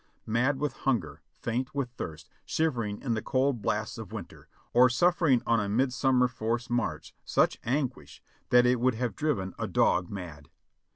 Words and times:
Mad 0.25 0.57
with 0.59 0.73
hunger, 0.77 1.21
faint 1.31 1.75
with 1.75 1.91
thirst, 1.91 2.27
shivering 2.43 3.03
in 3.03 3.13
the 3.13 3.21
cold 3.21 3.61
blasts 3.61 3.99
of 3.99 4.11
winter, 4.11 4.47
or 4.73 4.89
suffering 4.89 5.43
on 5.45 5.59
a 5.59 5.69
mid 5.69 5.93
summer 5.93 6.27
forced 6.27 6.71
march 6.71 7.13
such 7.23 7.59
anguish 7.63 8.19
that 8.49 8.65
it 8.65 8.79
would 8.79 8.95
have 8.95 9.15
driven 9.15 9.53
a 9.59 9.67
dog 9.67 10.09
mad. 10.09 10.49